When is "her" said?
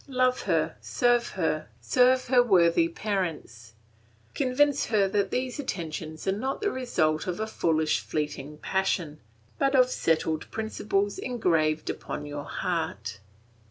0.49-0.75, 1.29-1.67, 2.25-2.41, 4.87-5.07